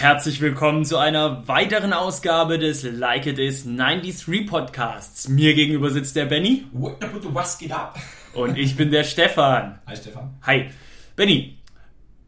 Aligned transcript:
Herzlich 0.00 0.40
willkommen 0.40 0.86
zu 0.86 0.96
einer 0.96 1.46
weiteren 1.46 1.92
Ausgabe 1.92 2.58
des 2.58 2.84
Like 2.84 3.26
It 3.26 3.38
Is 3.38 3.64
93 3.64 4.46
Podcasts. 4.46 5.28
Mir 5.28 5.52
gegenüber 5.52 5.90
sitzt 5.90 6.16
der 6.16 6.24
Benny. 6.24 6.64
Was 6.72 7.58
geht 7.58 7.70
ab? 7.70 7.98
Und 8.32 8.56
ich 8.56 8.78
bin 8.78 8.90
der 8.90 9.04
Stefan. 9.04 9.78
Hi 9.86 9.94
Stefan. 9.94 10.38
Hi. 10.40 10.70
Benny, 11.16 11.58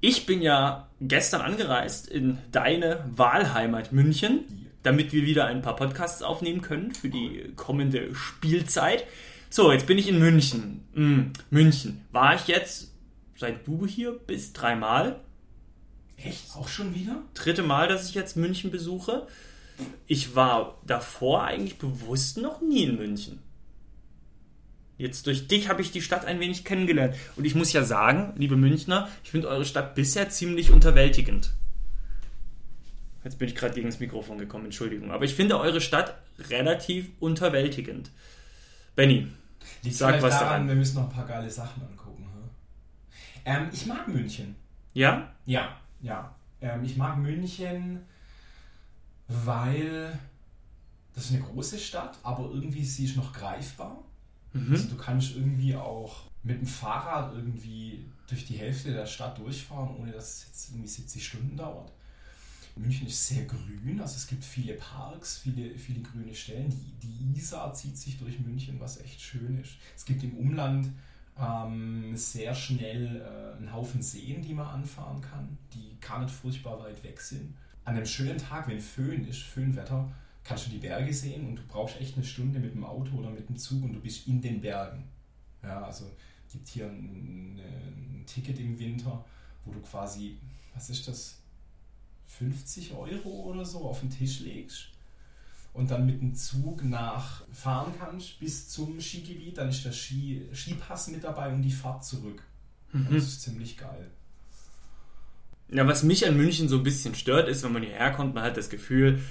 ich 0.02 0.26
bin 0.26 0.42
ja 0.42 0.90
gestern 1.00 1.40
angereist 1.40 2.08
in 2.08 2.36
deine 2.50 3.06
Wahlheimat 3.10 3.90
München, 3.90 4.68
damit 4.82 5.14
wir 5.14 5.24
wieder 5.24 5.46
ein 5.46 5.62
paar 5.62 5.74
Podcasts 5.74 6.20
aufnehmen 6.20 6.60
können 6.60 6.92
für 6.92 7.08
die 7.08 7.54
kommende 7.56 8.14
Spielzeit. 8.14 9.06
So, 9.48 9.72
jetzt 9.72 9.86
bin 9.86 9.96
ich 9.96 10.10
in 10.10 10.18
München. 10.18 10.84
Hm, 10.92 11.32
München. 11.48 12.04
War 12.12 12.34
ich 12.34 12.48
jetzt, 12.48 12.92
seit 13.34 13.66
du 13.66 13.86
hier 13.86 14.12
bist, 14.12 14.60
dreimal? 14.60 15.20
Echt? 16.24 16.54
Auch 16.56 16.68
schon 16.68 16.94
wieder? 16.94 17.22
dritte 17.34 17.62
Mal, 17.62 17.88
dass 17.88 18.08
ich 18.08 18.14
jetzt 18.14 18.36
München 18.36 18.70
besuche. 18.70 19.26
Ich 20.06 20.34
war 20.36 20.78
davor 20.86 21.44
eigentlich 21.44 21.78
bewusst 21.78 22.36
noch 22.38 22.60
nie 22.60 22.84
in 22.84 22.96
München. 22.96 23.40
Jetzt 24.98 25.26
durch 25.26 25.48
dich 25.48 25.68
habe 25.68 25.82
ich 25.82 25.90
die 25.90 26.02
Stadt 26.02 26.24
ein 26.26 26.38
wenig 26.38 26.64
kennengelernt. 26.64 27.16
Und 27.36 27.44
ich 27.44 27.54
muss 27.54 27.72
ja 27.72 27.82
sagen, 27.82 28.34
liebe 28.36 28.56
Münchner, 28.56 29.08
ich 29.24 29.30
finde 29.30 29.48
eure 29.48 29.64
Stadt 29.64 29.94
bisher 29.94 30.28
ziemlich 30.30 30.70
unterwältigend. 30.70 31.52
Jetzt 33.24 33.38
bin 33.38 33.48
ich 33.48 33.54
gerade 33.54 33.74
gegen 33.74 33.88
das 33.88 33.98
Mikrofon 34.00 34.38
gekommen, 34.38 34.66
Entschuldigung. 34.66 35.10
Aber 35.10 35.24
ich 35.24 35.34
finde 35.34 35.58
eure 35.58 35.80
Stadt 35.80 36.14
relativ 36.50 37.08
unterwältigend. 37.20 38.10
Benny, 38.94 39.26
Liegt 39.82 39.96
Sag 39.96 40.20
was 40.22 40.34
daran, 40.34 40.46
daran. 40.48 40.68
wir 40.68 40.74
müssen 40.74 40.96
noch 40.96 41.04
ein 41.04 41.10
paar 41.14 41.26
geile 41.26 41.50
Sachen 41.50 41.82
angucken. 41.82 42.24
hm? 42.24 42.50
Ähm, 43.44 43.68
ich 43.72 43.86
mag 43.86 44.06
München. 44.08 44.54
ja? 44.92 45.32
Ja, 45.46 45.76
ja. 46.02 46.34
Ähm, 46.60 46.84
ich 46.84 46.96
mag 46.96 47.18
München, 47.18 48.00
weil 49.28 50.18
das 51.14 51.26
ist 51.26 51.32
eine 51.32 51.42
große 51.42 51.78
Stadt, 51.78 52.18
aber 52.22 52.50
irgendwie 52.50 52.84
sie 52.84 53.06
ist 53.06 53.16
noch 53.16 53.32
greifbar. 53.32 54.02
Also 54.70 54.88
du 54.88 54.96
kannst 54.96 55.34
irgendwie 55.34 55.74
auch 55.74 56.24
mit 56.42 56.60
dem 56.60 56.66
Fahrrad 56.66 57.34
irgendwie 57.34 58.04
durch 58.26 58.44
die 58.44 58.58
Hälfte 58.58 58.92
der 58.92 59.06
Stadt 59.06 59.38
durchfahren, 59.38 59.96
ohne 59.96 60.12
dass 60.12 60.24
es 60.24 60.46
jetzt 60.46 60.70
irgendwie 60.70 60.88
70 60.88 61.26
Stunden 61.26 61.56
dauert. 61.56 61.90
München 62.76 63.06
ist 63.06 63.26
sehr 63.26 63.44
grün, 63.44 64.00
also 64.00 64.16
es 64.16 64.26
gibt 64.26 64.44
viele 64.44 64.74
Parks, 64.74 65.38
viele, 65.38 65.74
viele 65.78 66.00
grüne 66.00 66.34
Stellen. 66.34 66.70
Die, 66.70 67.06
die 67.06 67.38
Isar 67.38 67.74
zieht 67.74 67.96
sich 67.98 68.18
durch 68.18 68.40
München, 68.40 68.80
was 68.80 69.00
echt 69.00 69.20
schön 69.20 69.58
ist. 69.60 69.72
Es 69.94 70.04
gibt 70.04 70.22
im 70.22 70.34
Umland 70.36 70.88
ähm, 71.38 72.16
sehr 72.16 72.54
schnell 72.54 73.20
äh, 73.20 73.56
einen 73.56 73.72
Haufen 73.72 74.02
Seen, 74.02 74.42
die 74.42 74.54
man 74.54 74.66
anfahren 74.66 75.20
kann, 75.20 75.56
die 75.72 75.96
gar 76.00 76.20
nicht 76.20 76.32
furchtbar 76.32 76.80
weit 76.80 77.02
weg 77.02 77.20
sind. 77.20 77.54
An 77.84 77.96
einem 77.96 78.06
schönen 78.06 78.38
Tag, 78.38 78.68
wenn 78.68 78.80
Föhn 78.80 79.26
ist, 79.26 79.42
Föhnwetter, 79.42 80.10
kannst 80.44 80.66
du 80.66 80.70
die 80.70 80.78
Berge 80.78 81.12
sehen 81.12 81.46
und 81.46 81.56
du 81.56 81.62
brauchst 81.66 82.00
echt 82.00 82.16
eine 82.16 82.24
Stunde 82.24 82.58
mit 82.58 82.74
dem 82.74 82.84
Auto 82.84 83.16
oder 83.16 83.30
mit 83.30 83.48
dem 83.48 83.56
Zug 83.56 83.82
und 83.82 83.94
du 83.94 84.00
bist 84.00 84.26
in 84.26 84.40
den 84.40 84.60
Bergen. 84.60 85.04
Ja, 85.62 85.82
also 85.82 86.10
gibt 86.50 86.68
hier 86.68 86.86
ein, 86.86 87.58
ein 87.58 88.24
Ticket 88.26 88.58
im 88.58 88.78
Winter, 88.78 89.24
wo 89.64 89.72
du 89.72 89.80
quasi, 89.80 90.38
was 90.74 90.90
ist 90.90 91.08
das, 91.08 91.38
50 92.26 92.92
Euro 92.92 93.28
oder 93.28 93.64
so 93.64 93.84
auf 93.84 94.00
den 94.00 94.10
Tisch 94.10 94.40
legst 94.40 94.91
und 95.72 95.90
dann 95.90 96.06
mit 96.06 96.20
dem 96.20 96.34
Zug 96.34 96.84
nach 96.84 97.42
fahren 97.52 97.92
kannst 97.98 98.38
bis 98.40 98.68
zum 98.68 99.00
Skigebiet, 99.00 99.58
dann 99.58 99.68
ist 99.70 99.84
der 99.84 99.92
Ski, 99.92 100.48
Skipass 100.54 101.08
mit 101.08 101.24
dabei 101.24 101.52
und 101.52 101.62
die 101.62 101.72
Fahrt 101.72 102.04
zurück. 102.04 102.42
Das 103.10 103.24
ist 103.24 103.42
ziemlich 103.42 103.78
geil. 103.78 104.10
Ja, 105.70 105.86
was 105.86 106.02
mich 106.02 106.26
an 106.26 106.36
München 106.36 106.68
so 106.68 106.76
ein 106.76 106.82
bisschen 106.82 107.14
stört, 107.14 107.48
ist, 107.48 107.62
wenn 107.64 107.72
man 107.72 107.82
hierher 107.82 108.12
kommt, 108.12 108.34
man 108.34 108.44
hat 108.44 108.58
das 108.58 108.68
Gefühl, 108.68 109.22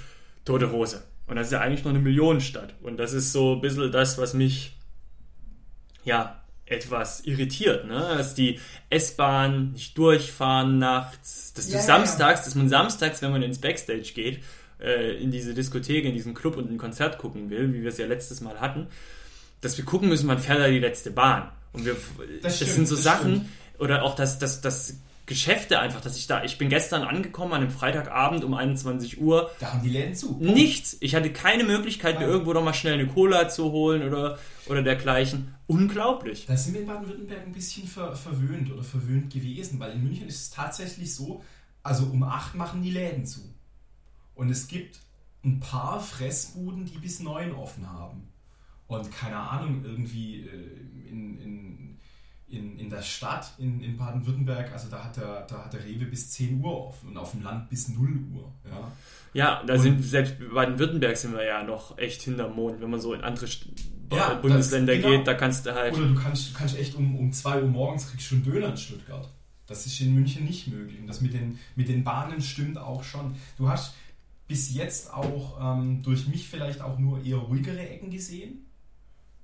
tote 0.44 0.72
Hose. 0.72 1.04
Und 1.28 1.36
das 1.36 1.46
ist 1.46 1.52
ja 1.52 1.60
eigentlich 1.60 1.84
nur 1.84 1.92
eine 1.92 2.02
Millionenstadt. 2.02 2.74
Und 2.82 2.96
das 2.96 3.12
ist 3.12 3.30
so 3.30 3.54
ein 3.54 3.60
bisschen 3.60 3.92
das, 3.92 4.18
was 4.18 4.34
mich, 4.34 4.76
ja, 6.04 6.42
etwas 6.66 7.20
irritiert, 7.20 7.86
ne? 7.86 8.14
Dass 8.16 8.34
die 8.34 8.58
S-Bahn 8.90 9.72
nicht 9.72 9.96
durchfahren 9.96 10.78
nachts, 10.78 11.52
dass 11.52 11.66
Ja, 11.66 11.72
du 11.72 11.76
ja, 11.78 11.82
samstags, 11.84 12.44
dass 12.44 12.54
man 12.56 12.68
samstags, 12.68 13.22
wenn 13.22 13.30
man 13.30 13.42
ins 13.42 13.60
Backstage 13.60 14.12
geht, 14.14 14.42
äh, 14.82 15.16
in 15.22 15.30
diese 15.30 15.54
Diskothek, 15.54 16.04
in 16.04 16.14
diesen 16.14 16.34
Club 16.34 16.56
und 16.56 16.70
ein 16.70 16.78
Konzert 16.78 17.18
gucken 17.18 17.50
will, 17.50 17.72
wie 17.72 17.82
wir 17.82 17.88
es 17.88 17.98
ja 17.98 18.06
letztes 18.06 18.40
Mal 18.40 18.60
hatten, 18.60 18.88
dass 19.60 19.78
wir 19.78 19.84
gucken 19.84 20.08
müssen, 20.08 20.28
wann 20.28 20.38
fährt 20.38 20.58
da 20.60 20.68
die 20.68 20.78
letzte 20.78 21.10
Bahn. 21.10 21.50
Und 21.72 21.86
wir, 21.86 21.96
das, 22.42 22.56
stimmt, 22.56 22.70
sind 22.72 22.88
so 22.88 22.96
das 22.96 23.04
Sachen, 23.04 23.30
stimmt. 23.32 23.48
oder 23.78 24.02
auch 24.02 24.14
das, 24.14 24.38
das, 24.38 24.60
das 24.60 24.96
Geschäfte 25.24 25.78
einfach, 25.78 26.00
dass 26.00 26.16
ich 26.16 26.26
da, 26.26 26.42
ich 26.42 26.58
bin 26.58 26.68
gestern 26.68 27.02
angekommen 27.02 27.52
an 27.52 27.62
einem 27.62 27.70
Freitagabend 27.70 28.42
um 28.44 28.54
21 28.54 29.20
Uhr, 29.20 29.50
Da 29.60 29.72
haben 29.72 29.82
die 29.82 29.88
Läden 29.88 30.14
zu. 30.14 30.36
nichts. 30.40 30.96
Ich 31.00 31.14
hatte 31.14 31.32
keine 31.32 31.64
Möglichkeit, 31.64 32.18
mir 32.18 32.26
irgendwo 32.26 32.52
noch 32.52 32.64
mal 32.64 32.74
schnell 32.74 32.94
eine 32.94 33.06
Cola 33.06 33.48
zu 33.48 33.70
holen 33.70 34.02
oder, 34.02 34.38
oder 34.66 34.82
dergleichen. 34.82 35.54
Unglaublich. 35.68 36.44
Da 36.46 36.56
sind 36.56 36.74
wir 36.74 36.80
in 36.80 36.88
Baden-Württemberg 36.88 37.46
ein 37.46 37.52
bisschen 37.52 37.86
ver 37.86 38.16
verwöhnt 38.16 38.72
oder 38.72 38.82
verwöhnt 38.82 39.32
gewesen, 39.32 39.78
weil 39.78 39.92
in 39.92 40.02
München 40.02 40.26
ist 40.26 40.40
es 40.40 40.50
tatsächlich 40.50 41.14
so, 41.14 41.42
also 41.84 42.04
um 42.06 42.24
8 42.24 42.56
machen 42.56 42.82
die 42.82 42.90
Läden 42.90 43.24
zu. 43.24 43.40
Und 44.34 44.50
es 44.50 44.68
gibt 44.68 45.00
ein 45.44 45.60
paar 45.60 46.00
Fressbuden, 46.00 46.84
die 46.86 46.98
bis 46.98 47.20
9 47.20 47.52
offen 47.52 47.90
haben. 47.90 48.28
Und 48.86 49.10
keine 49.10 49.36
Ahnung, 49.36 49.84
irgendwie 49.84 50.40
äh, 50.42 51.08
in, 51.10 51.38
in, 51.38 51.98
in, 52.48 52.78
in 52.78 52.90
der 52.90 53.02
Stadt 53.02 53.52
in, 53.58 53.80
in 53.82 53.96
Baden-Württemberg, 53.96 54.70
also 54.72 54.88
da 54.88 55.04
hat, 55.04 55.16
der, 55.16 55.46
da 55.46 55.64
hat 55.64 55.72
der 55.72 55.84
Rewe 55.84 56.04
bis 56.04 56.30
10 56.32 56.60
Uhr 56.62 56.88
offen 56.88 57.08
und 57.10 57.16
auf 57.16 57.30
dem 57.32 57.42
Land 57.42 57.70
bis 57.70 57.88
0 57.88 58.08
Uhr. 58.34 58.52
Ja. 58.70 58.92
Ja, 59.34 59.62
da 59.64 59.74
Und- 59.74 59.80
sind 59.80 60.02
selbst 60.02 60.34
Baden-Württemberg 60.52 61.16
sind 61.16 61.32
wir 61.34 61.44
ja 61.44 61.62
noch 61.62 61.96
echt 61.98 62.22
hinterm 62.22 62.54
Mond. 62.54 62.80
Wenn 62.80 62.90
man 62.90 63.00
so 63.00 63.14
in 63.14 63.22
andere 63.22 63.46
Ja, 64.12 64.34
Bundesländer 64.34 64.92
das- 64.94 65.02
genau. 65.02 65.16
geht, 65.16 65.26
da 65.26 65.34
kannst 65.34 65.64
du 65.66 65.74
halt. 65.74 65.94
Oder 65.94 66.06
du 66.08 66.14
kannst, 66.14 66.54
kannst 66.54 66.76
echt 66.76 66.94
um, 66.94 67.16
um 67.16 67.32
2 67.32 67.62
Uhr 67.62 67.68
morgens 67.68 68.10
kriegst 68.10 68.30
du 68.30 68.34
einen 68.36 68.44
Döner 68.44 68.68
in 68.68 68.76
Stuttgart. 68.76 69.28
Das 69.66 69.86
ist 69.86 69.98
in 70.02 70.12
München 70.14 70.44
nicht 70.44 70.68
möglich. 70.68 71.00
Und 71.00 71.06
das 71.06 71.22
mit 71.22 71.32
den, 71.32 71.58
mit 71.76 71.88
den 71.88 72.04
Bahnen 72.04 72.42
stimmt 72.42 72.76
auch 72.76 73.02
schon. 73.04 73.34
Du 73.56 73.70
hast 73.70 73.94
bis 74.52 74.74
jetzt 74.74 75.10
auch 75.10 75.58
ähm, 75.62 76.02
durch 76.02 76.28
mich 76.28 76.46
vielleicht 76.46 76.82
auch 76.82 76.98
nur 76.98 77.24
eher 77.24 77.38
ruhigere 77.38 77.88
Ecken 77.88 78.10
gesehen. 78.10 78.66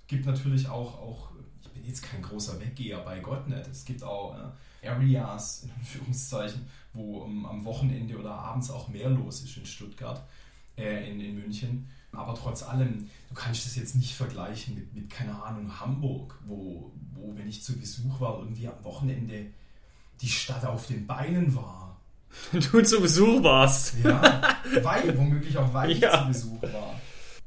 Es 0.03 0.09
gibt 0.09 0.27
natürlich 0.27 0.69
auch, 0.69 0.99
auch, 0.99 1.31
ich 1.63 1.69
bin 1.71 1.83
jetzt 1.87 2.03
kein 2.03 2.21
großer 2.21 2.61
Weggeher, 2.61 2.99
bei 2.99 3.19
Gott 3.21 3.49
nicht. 3.49 3.67
Es 3.69 3.87
gibt 3.87 4.03
auch 4.03 4.37
äh, 4.83 4.87
Areas, 4.87 5.63
in 5.63 5.71
Anführungszeichen, 5.71 6.67
wo 6.93 7.25
ähm, 7.25 7.47
am 7.47 7.65
Wochenende 7.65 8.19
oder 8.19 8.33
abends 8.33 8.71
auch 8.71 8.89
mehr 8.89 9.09
los 9.09 9.41
ist 9.41 9.57
in 9.57 9.65
Stuttgart, 9.65 10.23
äh, 10.77 11.11
in, 11.11 11.21
in 11.21 11.37
München. 11.37 11.89
Aber 12.13 12.35
trotz 12.35 12.63
allem, 12.63 13.09
du 13.31 13.35
kannst 13.35 13.65
das 13.65 13.77
jetzt 13.77 13.95
nicht 13.95 14.13
vergleichen 14.15 14.75
mit, 14.75 14.93
mit 14.93 15.09
keine 15.09 15.43
Ahnung, 15.43 15.81
Hamburg, 15.81 16.39
wo, 16.45 16.93
wo, 17.15 17.35
wenn 17.35 17.49
ich 17.49 17.63
zu 17.63 17.79
Besuch 17.79 18.21
war, 18.21 18.41
irgendwie 18.41 18.69
am 18.69 18.85
Wochenende 18.85 19.47
die 20.21 20.29
Stadt 20.29 20.67
auf 20.67 20.87
den 20.87 21.07
Beinen 21.07 21.55
war. 21.55 21.88
du 22.53 22.83
zu 22.83 23.01
Besuch 23.01 23.43
warst. 23.43 23.95
Ja, 24.05 24.43
weil 24.83 25.17
womöglich 25.17 25.57
auch 25.57 25.73
weil 25.75 25.91
ich 25.91 26.01
Ja. 26.01 26.23
zu 26.23 26.29
Besuch 26.29 26.63
war. 26.63 27.01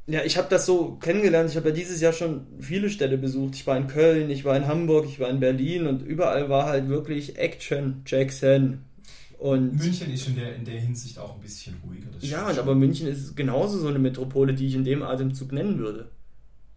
Ja, 0.08 0.24
ich 0.24 0.38
habe 0.38 0.48
das 0.50 0.66
so 0.66 0.96
kennengelernt. 0.96 1.50
Ich 1.52 1.56
habe 1.56 1.70
ja 1.70 1.76
dieses 1.76 2.02
Jahr 2.02 2.12
schon 2.12 2.46
viele 2.60 2.90
Städte 2.90 3.18
besucht. 3.18 3.56
Ich 3.56 3.66
war 3.68 3.78
in 3.78 3.88
Köln, 3.88 4.30
ich 4.30 4.44
war 4.44 4.58
in 4.58 4.68
Hamburg, 4.68 5.06
ich 5.08 5.20
war 5.20 5.30
in 5.30 5.40
Berlin 5.40 5.88
und 5.88 6.02
überall 6.02 6.50
war 6.50 6.66
halt 6.66 6.90
wirklich 6.90 7.38
Action, 7.38 8.02
Jackson. 8.06 8.82
Und 9.38 9.76
München 9.78 10.12
ist 10.12 10.28
in 10.28 10.36
der, 10.36 10.56
in 10.56 10.66
der 10.66 10.80
Hinsicht 10.80 11.18
auch 11.18 11.36
ein 11.36 11.42
bisschen 11.42 11.76
ruhiger. 11.88 12.08
das 12.14 12.30
ja, 12.30 12.48
schon. 12.50 12.60
aber 12.60 12.76
München 12.76 13.08
ist 13.08 13.36
genauso 13.36 13.78
so 13.80 13.88
eine 13.88 14.00
Metropole, 14.00 14.54
die 14.54 14.68
ich 14.68 14.76
in 14.76 14.84
dem 14.84 15.02
Atemzug 15.02 15.52
nennen 15.52 15.80
würde. 15.80 16.10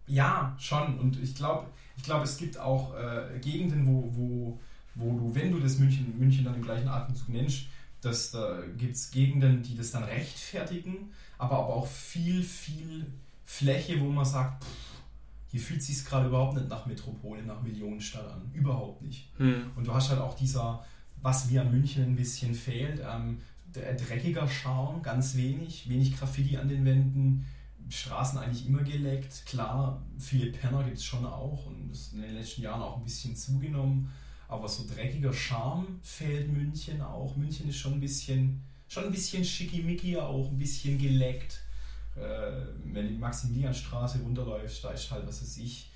Ja, 0.07 0.55
schon. 0.59 0.97
Und 0.99 1.21
ich 1.21 1.35
glaube, 1.35 1.65
ich 1.97 2.03
glaub, 2.03 2.23
es 2.23 2.37
gibt 2.37 2.59
auch 2.59 2.93
äh, 2.95 3.39
Gegenden, 3.39 3.85
wo, 3.87 4.09
wo, 4.15 4.59
wo 4.95 5.17
du, 5.19 5.35
wenn 5.35 5.51
du 5.51 5.59
das 5.59 5.77
München, 5.77 6.13
München 6.17 6.45
dann 6.45 6.55
im 6.55 6.63
gleichen 6.63 6.87
Atemzug 6.87 7.29
nennst, 7.29 7.65
dass 8.05 8.31
da 8.31 8.61
gibt 8.77 8.95
es 8.95 9.11
Gegenden, 9.11 9.63
die 9.63 9.75
das 9.75 9.91
dann 9.91 10.03
rechtfertigen, 10.03 11.11
aber, 11.37 11.57
aber 11.57 11.73
auch 11.73 11.87
viel, 11.87 12.43
viel 12.43 13.05
Fläche, 13.45 13.99
wo 13.99 14.05
man 14.05 14.25
sagt, 14.25 14.63
pff, 14.63 14.95
hier 15.55 15.61
fühlt 15.61 15.81
sich 15.81 16.03
gerade 16.03 16.27
überhaupt 16.27 16.55
nicht 16.55 16.67
nach 16.67 16.85
Metropole, 16.85 17.41
nach 17.43 17.61
Millionenstadt 17.61 18.29
an. 18.29 18.51
Überhaupt 18.53 19.01
nicht. 19.01 19.29
Hm. 19.37 19.71
Und 19.77 19.87
du 19.87 19.93
hast 19.93 20.09
halt 20.09 20.19
auch 20.19 20.35
dieser, 20.35 20.83
was 21.21 21.49
mir 21.49 21.61
an 21.61 21.71
München 21.71 22.03
ein 22.03 22.15
bisschen 22.17 22.53
fehlt, 22.53 23.01
ähm, 23.09 23.39
der 23.73 23.93
dreckiger 23.93 24.49
Charme, 24.49 25.01
ganz 25.01 25.37
wenig, 25.37 25.87
wenig 25.87 26.17
Graffiti 26.17 26.57
an 26.57 26.67
den 26.67 26.83
Wänden, 26.83 27.45
Straßen 27.87 28.39
eigentlich 28.39 28.67
immer 28.67 28.83
geleckt. 28.83 29.45
Klar, 29.45 30.01
viele 30.17 30.51
Penner 30.51 30.83
gibt 30.83 30.97
es 30.97 31.05
schon 31.05 31.25
auch 31.25 31.67
und 31.67 31.89
das 31.89 31.99
ist 31.99 32.13
in 32.13 32.21
den 32.23 32.33
letzten 32.33 32.63
Jahren 32.63 32.81
auch 32.81 32.97
ein 32.97 33.03
bisschen 33.03 33.35
zugenommen. 33.35 34.11
Aber 34.55 34.69
so 34.69 34.85
dreckiger 34.87 35.33
Charme 35.33 35.99
fehlt 36.01 36.51
München 36.51 37.01
auch. 37.01 37.35
München 37.35 37.67
ist 37.69 37.77
schon 37.77 37.93
ein 37.93 37.99
bisschen, 37.99 38.63
schon 38.87 39.05
ein 39.05 39.11
bisschen 39.11 39.43
schickimicki, 39.43 40.17
auch 40.17 40.49
ein 40.49 40.57
bisschen 40.57 40.97
geleckt. 40.97 41.61
Äh, 42.15 42.65
wenn 42.85 43.07
du 43.07 43.11
die 43.11 43.17
Maximilianstraße 43.17 44.19
runterläufst, 44.19 44.83
da 44.83 44.91
ist 44.91 45.11
halt, 45.11 45.27
was 45.27 45.41
weiß 45.41 45.57
ich, 45.57 45.91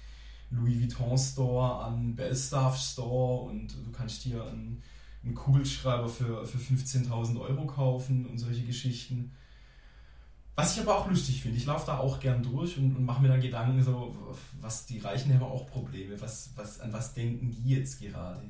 Louis 0.52 0.82
Vuitton 0.82 1.18
Store 1.18 1.86
an 1.86 2.16
Belstaff 2.16 2.78
Store 2.78 3.50
und 3.50 3.70
du 3.70 3.92
kannst 3.94 4.26
dir 4.26 4.44
ein, 4.44 4.84
einen 5.24 5.36
Kugelschreiber 5.36 6.10
für, 6.10 6.46
für 6.46 6.58
15.000 6.58 7.40
Euro 7.40 7.66
kaufen 7.66 8.26
und 8.26 8.38
solche 8.40 8.64
Geschichten. 8.64 9.32
Was 10.60 10.76
ich 10.76 10.82
aber 10.82 10.98
auch 10.98 11.10
lustig 11.10 11.42
finde, 11.42 11.58
ich 11.58 11.66
laufe 11.66 11.86
da 11.86 11.98
auch 11.98 12.20
gern 12.20 12.44
durch 12.44 12.78
und, 12.78 12.96
und 12.96 13.06
mache 13.06 13.22
mir 13.22 13.30
dann 13.30 13.42
Gedanken, 13.42 13.82
so, 13.82 14.16
was 14.60 14.86
die 14.86 15.00
Reichen 15.00 15.34
haben 15.34 15.44
auch 15.44 15.66
Probleme, 15.68 16.20
was, 16.20 16.52
was, 16.56 16.80
an 16.80 16.92
was 16.94 17.14
denken 17.14 17.52
die 17.52 17.76
jetzt 17.76 18.02
gerade? 18.02 18.42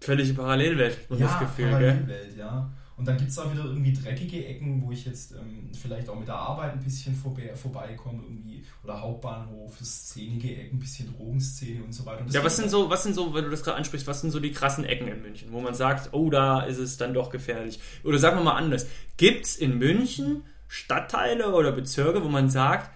Völlige 0.00 0.34
Parallelwelt, 0.34 0.98
ja, 1.10 1.16
das 1.16 1.38
Gefühl, 1.38 1.70
Parallelwelt, 1.70 2.30
gell? 2.30 2.38
ja. 2.38 2.70
Und 2.96 3.08
dann 3.08 3.16
gibt 3.16 3.30
es 3.30 3.38
auch 3.38 3.50
wieder 3.50 3.64
irgendwie 3.64 3.94
dreckige 3.94 4.44
Ecken, 4.44 4.82
wo 4.82 4.92
ich 4.92 5.06
jetzt 5.06 5.32
ähm, 5.32 5.70
vielleicht 5.72 6.10
auch 6.10 6.18
mit 6.18 6.28
der 6.28 6.34
Arbeit 6.34 6.74
ein 6.74 6.84
bisschen 6.84 7.14
vorbei, 7.14 7.50
vorbeikomme, 7.54 8.22
irgendwie, 8.22 8.62
oder 8.84 9.00
Hauptbahnhof, 9.00 9.78
szenige 9.80 10.54
Ecken, 10.54 10.76
ein 10.76 10.80
bisschen 10.80 11.14
Drogenszene 11.16 11.82
und 11.82 11.94
so 11.94 12.04
weiter. 12.04 12.20
Und 12.20 12.34
ja, 12.34 12.44
was 12.44 12.58
sind 12.58 12.68
so, 12.70 12.90
was 12.90 13.02
sind 13.02 13.14
so, 13.14 13.32
wenn 13.32 13.44
du 13.44 13.50
das 13.50 13.62
gerade 13.62 13.78
ansprichst, 13.78 14.06
was 14.06 14.20
sind 14.20 14.32
so 14.32 14.38
die 14.38 14.52
krassen 14.52 14.84
Ecken 14.84 15.08
in 15.08 15.22
München, 15.22 15.50
wo 15.50 15.62
man 15.62 15.72
sagt, 15.72 16.12
oh, 16.12 16.28
da 16.28 16.60
ist 16.60 16.76
es 16.76 16.98
dann 16.98 17.14
doch 17.14 17.30
gefährlich? 17.30 17.80
Oder 18.04 18.18
sagen 18.18 18.36
wir 18.36 18.44
mal 18.44 18.56
anders, 18.56 18.86
gibt 19.16 19.46
es 19.46 19.56
in 19.56 19.78
München 19.78 20.42
Stadtteile 20.70 21.52
oder 21.52 21.72
Bezirke, 21.72 22.22
wo 22.22 22.28
man 22.28 22.48
sagt, 22.48 22.90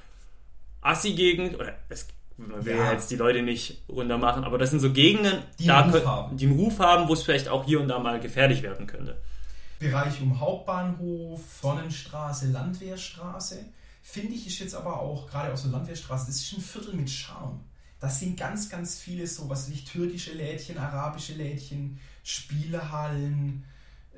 Assi-Gegend, 0.81 1.57
oder 1.57 1.75
es 1.89 2.07
man 2.37 2.65
will 2.65 2.77
ja. 2.77 2.93
jetzt 2.93 3.11
die 3.11 3.17
Leute 3.17 3.43
nicht 3.43 3.83
runter 3.89 4.17
machen, 4.17 4.45
aber 4.45 4.59
das 4.59 4.71
sind 4.71 4.81
so 4.81 4.93
Gegenden, 4.93 5.43
die, 5.59 5.67
da 5.67 5.83
Ruf 5.83 5.93
können, 5.93 6.37
die 6.37 6.47
einen 6.47 6.59
Ruf 6.59 6.79
haben, 6.79 7.09
wo 7.09 7.15
es 7.15 7.23
vielleicht 7.23 7.49
auch 7.49 7.65
hier 7.65 7.81
und 7.81 7.89
da 7.89 7.99
mal 7.99 8.21
gefährlich 8.21 8.63
werden 8.63 8.87
könnte. 8.87 9.21
Bereich 9.81 10.21
um 10.21 10.39
Hauptbahnhof, 10.39 11.41
Sonnenstraße, 11.61 12.49
Landwehrstraße. 12.49 13.65
Finde 14.03 14.35
ich 14.35 14.47
ist 14.47 14.59
jetzt 14.61 14.75
aber 14.75 15.01
auch, 15.01 15.29
gerade 15.29 15.53
aus 15.53 15.63
der 15.63 15.73
Landwehrstraße, 15.73 16.27
das 16.27 16.37
ist 16.37 16.53
ein 16.57 16.61
Viertel 16.61 16.95
mit 16.95 17.11
Charme. 17.11 17.61
Das 18.01 18.21
sind 18.21 18.37
ganz, 18.37 18.69
ganz 18.69 18.99
viele 18.99 19.27
so, 19.27 19.49
was 19.49 19.67
weiß 19.67 19.75
ich, 19.75 19.85
türkische 19.85 20.33
Lädchen, 20.33 20.79
arabische 20.79 21.35
Lädchen, 21.35 21.99
Spielehallen, 22.23 23.65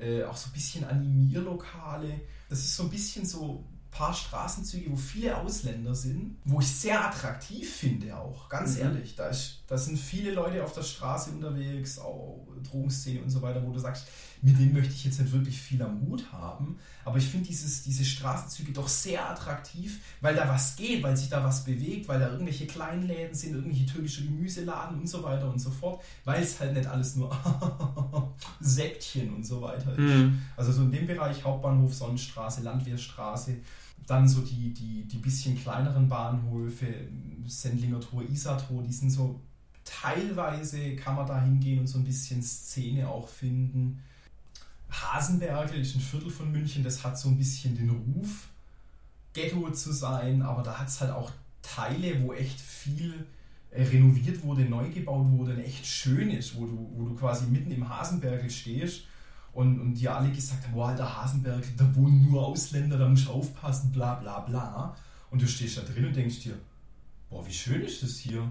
äh, 0.00 0.24
auch 0.24 0.36
so 0.36 0.48
ein 0.48 0.52
bisschen 0.52 0.84
Animierlokale. 0.84 2.20
Das 2.48 2.60
ist 2.60 2.76
so 2.76 2.84
ein 2.84 2.90
bisschen 2.90 3.24
so 3.24 3.64
paar 3.96 4.12
Straßenzüge, 4.12 4.90
wo 4.90 4.96
viele 4.96 5.38
Ausländer 5.38 5.94
sind, 5.94 6.36
wo 6.44 6.60
ich 6.60 6.68
sehr 6.68 7.04
attraktiv 7.04 7.72
finde 7.72 8.16
auch, 8.16 8.48
ganz 8.48 8.76
mhm. 8.76 8.82
ehrlich. 8.82 9.16
Da, 9.16 9.28
ist, 9.28 9.62
da 9.66 9.78
sind 9.78 9.98
viele 9.98 10.32
Leute 10.32 10.62
auf 10.62 10.72
der 10.72 10.82
Straße 10.82 11.30
unterwegs, 11.30 11.98
auch 11.98 12.46
Drogenszene 12.70 13.22
und 13.22 13.30
so 13.30 13.40
weiter, 13.40 13.64
wo 13.64 13.72
du 13.72 13.78
sagst, 13.78 14.06
mit 14.42 14.58
denen 14.58 14.74
möchte 14.74 14.92
ich 14.92 15.04
jetzt 15.04 15.18
nicht 15.18 15.32
wirklich 15.32 15.60
viel 15.60 15.82
am 15.82 16.02
Hut 16.02 16.30
haben, 16.30 16.78
aber 17.04 17.18
ich 17.18 17.26
finde 17.26 17.48
diese 17.48 18.04
Straßenzüge 18.04 18.72
doch 18.72 18.88
sehr 18.88 19.28
attraktiv, 19.30 20.00
weil 20.20 20.34
da 20.34 20.48
was 20.48 20.76
geht, 20.76 21.02
weil 21.02 21.16
sich 21.16 21.28
da 21.28 21.42
was 21.42 21.64
bewegt, 21.64 22.06
weil 22.08 22.20
da 22.20 22.28
irgendwelche 22.28 22.66
Kleinläden 22.66 23.34
sind, 23.34 23.54
irgendwelche 23.54 23.86
türkische 23.86 24.24
Gemüseladen 24.24 25.00
und 25.00 25.08
so 25.08 25.22
weiter 25.22 25.50
und 25.50 25.58
so 25.58 25.70
fort, 25.70 26.02
weil 26.24 26.42
es 26.42 26.60
halt 26.60 26.74
nicht 26.74 26.86
alles 26.86 27.16
nur 27.16 27.34
Säckchen 28.60 29.34
und 29.34 29.46
so 29.46 29.62
weiter 29.62 29.92
ist. 29.92 29.98
Mhm. 29.98 30.42
Also 30.56 30.72
so 30.72 30.82
in 30.82 30.92
dem 30.92 31.06
Bereich 31.06 31.42
Hauptbahnhof, 31.42 31.94
Sonnenstraße, 31.94 32.62
Landwehrstraße, 32.62 33.56
dann 34.06 34.28
so 34.28 34.40
die, 34.40 34.72
die, 34.72 35.04
die 35.04 35.18
bisschen 35.18 35.60
kleineren 35.60 36.08
Bahnhöfe, 36.08 36.86
Sendlinger 37.46 38.00
Tor, 38.00 38.22
Isar 38.22 38.58
Tor, 38.66 38.82
die 38.82 38.92
sind 38.92 39.10
so 39.10 39.40
teilweise 39.86 40.96
kann 40.96 41.16
man 41.16 41.26
da 41.26 41.40
hingehen 41.40 41.78
und 41.78 41.86
so 41.86 41.98
ein 41.98 42.04
bisschen 42.04 42.42
Szene 42.42 43.08
auch 43.08 43.28
finden. 43.28 44.02
Hasenbergel 44.90 45.80
ist 45.80 45.94
ein 45.94 46.00
Viertel 46.00 46.30
von 46.30 46.52
München, 46.52 46.84
das 46.84 47.04
hat 47.04 47.18
so 47.18 47.28
ein 47.28 47.38
bisschen 47.38 47.76
den 47.76 47.90
Ruf, 47.90 48.48
Ghetto 49.32 49.70
zu 49.70 49.92
sein, 49.92 50.42
aber 50.42 50.62
da 50.62 50.78
hat 50.78 50.88
es 50.88 51.00
halt 51.00 51.12
auch 51.12 51.30
Teile, 51.62 52.22
wo 52.22 52.32
echt 52.32 52.60
viel 52.60 53.26
äh, 53.70 53.82
renoviert 53.82 54.42
wurde, 54.42 54.64
neu 54.64 54.90
gebaut 54.90 55.30
wurde 55.30 55.54
und 55.54 55.60
echt 55.60 55.86
schön 55.86 56.30
ist, 56.30 56.56
wo 56.56 56.66
du, 56.66 56.90
wo 56.94 57.08
du 57.08 57.14
quasi 57.14 57.46
mitten 57.46 57.70
im 57.70 57.88
Hasenbergel 57.88 58.50
stehst 58.50 59.02
und, 59.56 59.80
und 59.80 59.94
die 59.94 60.06
alle 60.06 60.30
gesagt 60.30 60.64
haben, 60.64 60.74
boah, 60.74 60.88
alter 60.88 61.16
Hasenberg, 61.16 61.64
da 61.78 61.96
wohnen 61.96 62.30
nur 62.30 62.46
Ausländer, 62.46 62.98
da 62.98 63.08
musst 63.08 63.26
du 63.26 63.30
aufpassen, 63.30 63.90
bla 63.90 64.14
bla 64.16 64.40
bla. 64.40 64.94
Und 65.30 65.40
du 65.40 65.48
stehst 65.48 65.78
da 65.78 65.80
drin 65.80 66.04
und 66.04 66.14
denkst 66.14 66.40
dir, 66.40 66.58
boah, 67.30 67.44
wie 67.46 67.54
schön 67.54 67.80
ist 67.80 68.02
das 68.02 68.18
hier. 68.18 68.50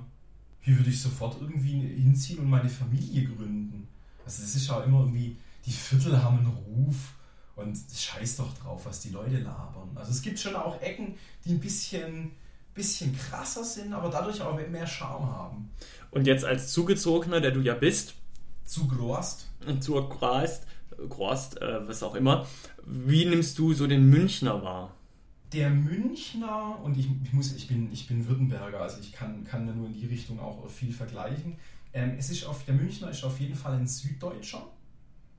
Hier 0.61 0.75
würde 0.75 0.89
ich 0.89 0.99
sofort 0.99 1.39
irgendwie 1.39 1.79
hinziehen 1.79 2.39
und 2.39 2.49
meine 2.49 2.69
Familie 2.69 3.25
gründen. 3.25 3.87
Also 4.25 4.41
das 4.41 4.55
ist 4.55 4.67
auch 4.71 4.83
immer 4.83 5.01
irgendwie, 5.01 5.37
die 5.67 5.71
Viertel 5.71 6.23
haben 6.23 6.39
einen 6.39 6.47
Ruf 6.47 7.13
und 7.55 7.77
scheiß 7.95 8.37
doch 8.37 8.51
drauf, 8.57 8.87
was 8.87 9.01
die 9.01 9.09
Leute 9.09 9.37
labern. 9.37 9.91
Also 9.93 10.09
es 10.09 10.23
gibt 10.23 10.39
schon 10.39 10.55
auch 10.55 10.81
Ecken, 10.81 11.13
die 11.45 11.51
ein 11.51 11.59
bisschen, 11.59 12.31
bisschen 12.73 13.15
krasser 13.15 13.63
sind, 13.63 13.93
aber 13.93 14.09
dadurch 14.09 14.41
auch 14.41 14.55
mehr 14.55 14.87
Charme 14.87 15.27
haben. 15.27 15.69
Und 16.09 16.25
jetzt 16.25 16.43
als 16.43 16.71
Zugezogener, 16.71 17.41
der 17.41 17.51
du 17.51 17.61
ja 17.61 17.75
bist, 17.75 18.15
Zugrost. 18.63 19.45
Zugrost, 19.79 20.65
Grost, 21.09 21.61
äh, 21.61 21.87
was 21.87 22.03
auch 22.03 22.15
immer. 22.15 22.47
Wie 22.85 23.25
nimmst 23.25 23.57
du 23.57 23.73
so 23.73 23.87
den 23.87 24.09
Münchner 24.09 24.63
wahr? 24.63 24.95
Der 25.53 25.69
Münchner, 25.69 26.79
und 26.83 26.97
ich, 26.97 27.07
ich, 27.23 27.33
muss, 27.33 27.55
ich, 27.55 27.67
bin, 27.67 27.91
ich 27.91 28.07
bin 28.07 28.27
Württemberger, 28.27 28.81
also 28.81 28.99
ich 28.99 29.13
kann, 29.13 29.43
kann 29.43 29.65
nur 29.77 29.87
in 29.87 29.93
die 29.93 30.05
Richtung 30.05 30.39
auch 30.39 30.67
viel 30.69 30.91
vergleichen. 30.91 31.57
Ähm, 31.93 32.15
es 32.17 32.29
ist 32.29 32.45
auf, 32.45 32.65
der 32.65 32.75
Münchner 32.75 33.09
ist 33.09 33.23
auf 33.23 33.39
jeden 33.39 33.55
Fall 33.55 33.73
ein 33.73 33.87
Süddeutscher, 33.87 34.67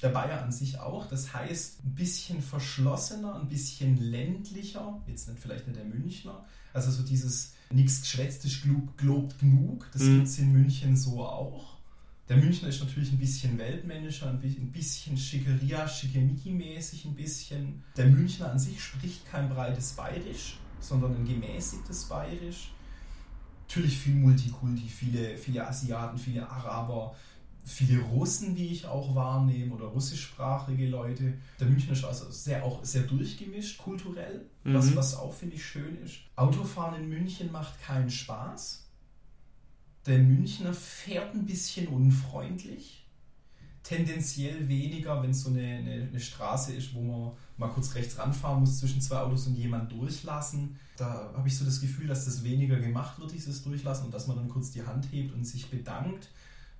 der 0.03 0.09
Bayer 0.09 0.43
an 0.43 0.53
sich 0.53 0.79
auch. 0.79 1.07
Das 1.07 1.35
heißt, 1.35 1.85
ein 1.85 1.95
bisschen 1.95 2.41
verschlossener, 2.41 3.35
ein 3.35 3.49
bisschen 3.49 3.99
ländlicher, 3.99 5.03
jetzt 5.07 5.29
nicht 5.29 5.41
vielleicht 5.41 5.67
nicht 5.67 5.79
der 5.79 5.85
Münchner. 5.85 6.45
Also 6.73 6.91
so 6.91 7.03
dieses 7.03 7.55
nichts 7.71 8.01
geschwätzt 8.01 8.45
ist, 8.45 8.63
gelobt 8.97 9.39
genug, 9.39 9.87
das 9.93 10.03
mhm. 10.03 10.17
gibt 10.17 10.29
es 10.29 10.39
in 10.39 10.53
München 10.53 10.97
so 10.97 11.25
auch. 11.25 11.76
Der 12.29 12.37
Münchner 12.37 12.69
ist 12.69 12.81
natürlich 12.81 13.13
ein 13.13 13.19
bisschen 13.19 13.57
weltmännischer, 13.57 14.29
ein 14.29 14.73
bisschen 14.73 15.17
Schickeria, 15.17 15.87
Schickimicki-mäßig 15.87 17.05
ein 17.05 17.15
bisschen. 17.15 17.85
Der 17.97 18.07
Münchner 18.07 18.51
an 18.51 18.59
sich 18.59 18.83
spricht 18.83 19.25
kein 19.27 19.49
breites 19.49 19.93
Bayerisch, 19.93 20.59
sondern 20.81 21.15
ein 21.15 21.25
gemäßigtes 21.25 22.07
Bayerisch. 22.07 22.73
Natürlich 23.69 23.99
viel 23.99 24.15
Multikulti, 24.15 24.89
viele, 24.89 25.37
viele 25.37 25.67
Asiaten, 25.69 26.19
viele 26.19 26.49
Araber, 26.49 27.15
viele 27.65 28.01
Russen, 28.01 28.57
wie 28.57 28.69
ich 28.69 28.87
auch 28.87 29.15
wahrnehme, 29.15 29.75
oder 29.75 29.87
russischsprachige 29.87 30.89
Leute. 30.89 31.35
Der 31.61 31.69
Münchner 31.69 31.93
ist 31.93 32.05
also 32.05 32.29
sehr, 32.31 32.65
auch 32.65 32.85
sehr 32.85 33.03
durchgemischt, 33.03 33.79
kulturell, 33.79 34.47
mhm. 34.65 34.75
was, 34.75 34.97
was 34.97 35.15
auch, 35.15 35.33
finde 35.33 35.57
ich, 35.57 35.65
schön 35.65 35.97
ist. 36.03 36.19
Autofahren 36.35 37.01
in 37.01 37.09
München 37.09 37.53
macht 37.53 37.81
keinen 37.81 38.11
Spaß 38.11 38.86
der 40.07 40.19
Münchner 40.19 40.73
fährt 40.73 41.35
ein 41.35 41.47
bisschen 41.47 41.89
unfreundlich. 41.89 43.05
Tendenziell 43.83 44.69
weniger, 44.69 45.23
wenn 45.23 45.31
es 45.31 45.43
so 45.43 45.51
eine, 45.51 45.61
eine, 45.61 46.09
eine, 46.09 46.21
Straße 46.21 46.73
ist, 46.73 46.93
wo 46.95 47.03
man 47.03 47.33
mal 47.57 47.69
kurz 47.69 47.95
rechts 47.95 48.19
ranfahren 48.19 48.61
muss 48.61 48.81
zwischen 48.81 49.01
zwei 49.01 49.19
Autos 49.19 49.47
und 49.47 49.55
jemand 49.55 49.93
durchlassen. 49.93 50.77
Da 50.97 51.33
habe 51.37 51.47
ich 51.47 51.57
so 51.57 51.65
das 51.65 51.81
Gefühl, 51.81 52.09
dass 52.09 52.25
das 52.25 52.43
weniger 52.43 52.81
gemacht 52.81 53.21
wird, 53.21 53.33
dieses 53.33 53.63
Durchlassen, 53.63 54.07
und 54.07 54.15
dass 54.15 54.27
man 54.27 54.37
dann 54.37 54.49
kurz 54.49 54.73
die 54.73 54.85
Hand 54.85 55.07
hebt 55.13 55.33
und 55.35 55.45
sich 55.45 55.71
bedankt. 55.71 56.31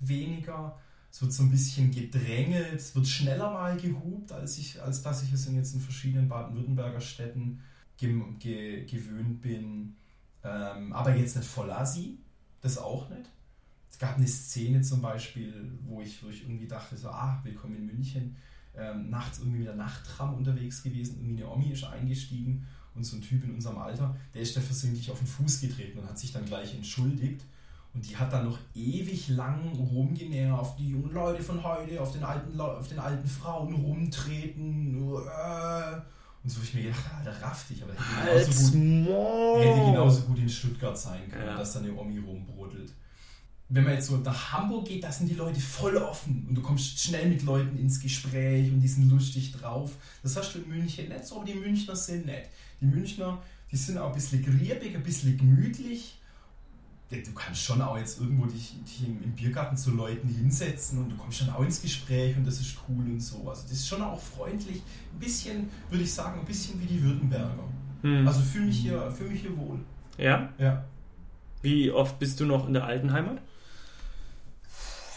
Weniger. 0.01 0.79
Es 1.13 1.23
wird 1.23 1.33
so 1.33 1.45
ein 1.45 1.51
bisschen 1.51 1.93
gedrängelt, 1.93 2.75
es 2.75 2.95
wird 2.95 3.07
schneller 3.07 3.53
mal 3.53 3.77
gehupt, 3.77 4.33
als, 4.33 4.59
ich, 4.59 4.83
als 4.83 5.03
dass 5.03 5.23
ich 5.23 5.33
es 5.33 5.47
in 5.47 5.55
jetzt 5.55 5.75
in 5.75 5.81
verschiedenen 5.81 6.29
Baden-Württemberger 6.29 7.01
Städten 7.01 7.63
ge 7.97 8.21
ge 8.39 8.85
gewöhnt 8.85 9.41
bin. 9.41 9.97
Ähm, 10.43 10.93
aber 10.93 11.15
jetzt 11.17 11.37
nicht 11.37 11.49
voll 11.49 11.71
assi, 11.71 12.19
das 12.67 12.79
auch 12.79 13.09
nicht. 13.09 13.31
Es 13.91 13.99
gab 13.99 14.17
eine 14.17 14.27
Szene 14.27 14.83
zum 14.83 15.01
Beispiel, 15.01 15.73
wo 15.87 16.03
ich, 16.03 16.23
wo 16.23 16.29
ich 16.29 16.43
irgendwie 16.43 16.67
dachte, 16.67 16.97
so, 16.97 17.09
ah, 17.09 17.41
willkommen 17.45 17.77
in 17.77 17.87
München. 17.87 18.37
Ähm, 18.77 19.09
nachts 19.09 19.39
irgendwie 19.39 19.59
mit 19.59 19.69
der 19.69 19.77
Nachttram 19.77 20.35
unterwegs 20.35 20.83
gewesen, 20.83 21.17
irgendwie 21.19 21.43
eine 21.43 21.51
Omi 21.51 21.71
ist 21.71 21.85
eingestiegen 21.85 22.67
und 22.95 23.05
so 23.05 23.17
ein 23.17 23.23
Typ 23.23 23.43
in 23.45 23.55
unserem 23.55 23.79
Alter, 23.79 24.15
der 24.35 24.43
ist 24.43 24.55
da 24.55 24.61
versehentlich 24.61 25.11
auf 25.11 25.19
den 25.19 25.27
Fuß 25.27 25.61
getreten 25.61 25.99
und 25.99 26.09
hat 26.09 26.19
sich 26.19 26.33
dann 26.33 26.45
gleich 26.45 26.75
entschuldigt. 26.75 27.43
Und 27.95 28.07
die 28.07 28.15
hat 28.15 28.31
dann 28.31 28.45
noch 28.45 28.59
ewig 28.75 29.29
lang 29.29 29.73
rumgenervt, 29.75 30.79
die 30.79 30.91
jungen 30.91 31.13
Leute 31.13 31.43
von 31.43 31.65
heute 31.65 31.99
auf 32.03 32.13
den 32.13 32.25
alten, 32.25 32.61
auf 32.61 32.89
den 32.89 32.99
alten 32.99 33.27
Frauen 33.27 33.75
rumtreten. 33.75 34.95
Äh. 34.99 36.01
Und 36.45 36.51
so 36.51 36.57
habe 36.57 36.67
ich 36.67 36.75
mir 36.75 36.83
gedacht, 36.83 37.05
Alter, 37.19 37.43
raff 37.43 37.67
dich, 37.67 37.83
aber 37.83 37.95
genauso, 37.95 38.73
gut, 38.73 38.75
hätte 39.67 39.91
genauso 39.91 40.23
gut 40.23 40.39
in 40.39 40.49
Stuttgart 40.49 40.99
sein 40.99 41.31
können, 41.31 41.47
ja. 41.47 41.59
dass 41.59 41.73
da 41.73 41.81
eine 41.81 41.95
Omi 41.95 42.19
rumbrodelt. 42.19 42.93
Wenn 43.69 43.83
man 43.83 43.95
jetzt 43.95 44.07
so 44.07 44.17
nach 44.19 44.53
Hamburg 44.53 44.87
geht, 44.87 45.03
da 45.03 45.11
sind 45.11 45.29
die 45.29 45.35
Leute 45.35 45.61
voll 45.61 45.97
offen 45.97 46.47
und 46.49 46.55
du 46.55 46.63
kommst 46.63 47.01
schnell 47.01 47.29
mit 47.29 47.43
Leuten 47.43 47.77
ins 47.79 47.99
Gespräch 47.99 48.71
und 48.71 48.81
die 48.81 48.89
sind 48.89 49.11
lustig 49.11 49.53
drauf. 49.53 49.93
Das 50.23 50.37
hast 50.37 50.55
du 50.55 50.61
in 50.61 50.69
München 50.69 51.09
nicht 51.09 51.27
so, 51.27 51.37
aber 51.37 51.47
die 51.47 51.55
Münchner 51.55 51.97
sind 51.97 52.27
nett. 52.27 52.49
Die 52.81 52.87
Münchner, 52.87 53.43
die 53.73 53.77
sind 53.77 53.99
auch 53.99 54.11
ein 54.11 54.15
bisschen 54.15 54.45
griebig, 54.45 54.95
ein 54.95 55.03
bisschen 55.03 55.37
gemütlich 55.37 56.17
du 57.11 57.33
kannst 57.35 57.63
schon 57.63 57.81
auch 57.81 57.97
jetzt 57.97 58.21
irgendwo 58.21 58.47
dich, 58.47 58.75
dich 58.85 59.07
im, 59.07 59.23
im, 59.23 59.33
Biergarten 59.33 59.77
zu 59.77 59.93
Leuten 59.93 60.29
hinsetzen 60.29 60.99
und 60.99 61.11
du 61.11 61.17
kommst 61.17 61.39
schon 61.39 61.51
auch 61.51 61.63
ins 61.63 61.81
Gespräch 61.81 62.37
und 62.37 62.45
das 62.45 62.61
ist 62.61 62.77
cool 62.89 63.05
und 63.05 63.21
so. 63.21 63.49
Also 63.49 63.63
das 63.63 63.73
ist 63.73 63.89
schon 63.89 64.03
auch 64.03 64.21
freundlich. 64.21 64.83
Ein 65.13 65.19
bisschen, 65.19 65.71
würde 65.89 66.03
ich 66.03 66.13
sagen, 66.13 66.41
ein 66.41 66.47
bisschen 66.47 66.81
wie 66.81 66.87
die 66.87 67.03
Württemberger. 67.03 67.65
Hm. 68.07 68.29
Also 68.29 68.41
fühle 68.41 68.67
mich, 68.67 68.79
hier, 68.79 69.11
fühl 69.11 69.29
mich 69.29 69.41
hier 69.41 69.57
wohl. 69.57 69.81
Ja? 70.17 70.49
Ja. 70.59 70.85
Wie 71.63 71.91
oft 71.91 72.19
bist 72.19 72.39
du 72.39 72.45
noch 72.45 72.67
in 72.67 72.75
der 72.75 72.85
alten 72.85 73.13
Heimat? 73.13 73.41